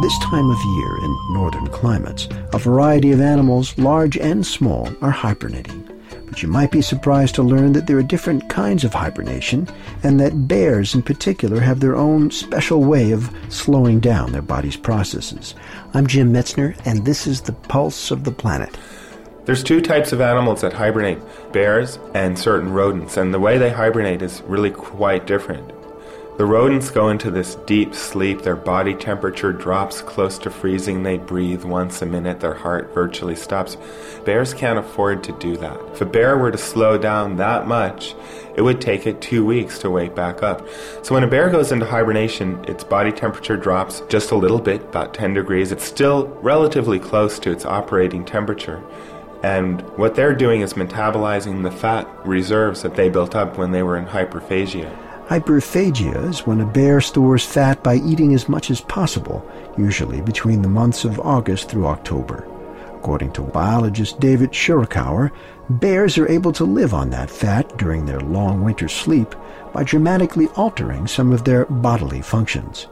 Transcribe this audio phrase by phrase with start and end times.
[0.00, 5.10] This time of year in northern climates, a variety of animals, large and small, are
[5.10, 5.86] hibernating.
[6.24, 9.68] But you might be surprised to learn that there are different kinds of hibernation,
[10.02, 14.76] and that bears in particular have their own special way of slowing down their body's
[14.76, 15.54] processes.
[15.92, 18.78] I'm Jim Metzner, and this is the Pulse of the Planet.
[19.44, 21.18] There's two types of animals that hibernate
[21.52, 25.70] bears and certain rodents, and the way they hibernate is really quite different.
[26.40, 31.18] The rodents go into this deep sleep, their body temperature drops close to freezing, they
[31.18, 33.76] breathe once a minute, their heart virtually stops.
[34.24, 35.78] Bears can't afford to do that.
[35.92, 38.14] If a bear were to slow down that much,
[38.56, 40.66] it would take it two weeks to wake back up.
[41.02, 44.80] So when a bear goes into hibernation, its body temperature drops just a little bit,
[44.80, 45.72] about 10 degrees.
[45.72, 48.82] It's still relatively close to its operating temperature.
[49.42, 53.82] And what they're doing is metabolizing the fat reserves that they built up when they
[53.82, 55.09] were in hyperphagia.
[55.30, 60.60] Hyperphagia is when a bear stores fat by eating as much as possible, usually between
[60.60, 62.48] the months of August through October.
[62.96, 65.30] According to biologist David Shirakawa,
[65.68, 69.36] bears are able to live on that fat during their long winter sleep
[69.72, 72.88] by dramatically altering some of their bodily functions.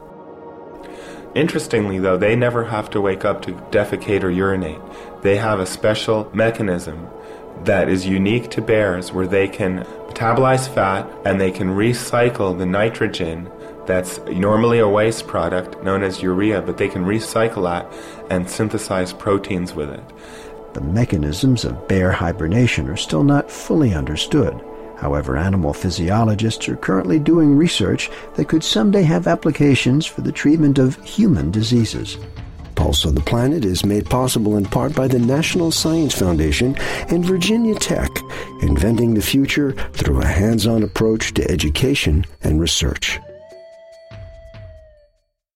[1.35, 4.79] Interestingly, though, they never have to wake up to defecate or urinate.
[5.23, 7.09] They have a special mechanism
[7.65, 12.65] that is unique to bears where they can metabolize fat and they can recycle the
[12.65, 13.49] nitrogen
[13.85, 17.91] that's normally a waste product known as urea, but they can recycle that
[18.29, 20.03] and synthesize proteins with it.
[20.73, 24.63] The mechanisms of bear hibernation are still not fully understood.
[24.97, 30.77] However, animal physiologists are currently doing research that could someday have applications for the treatment
[30.77, 32.17] of human diseases.
[32.89, 36.75] Pulse of the Planet is made possible in part by the National Science Foundation
[37.09, 38.09] and Virginia Tech,
[38.63, 43.19] inventing the future through a hands on approach to education and research.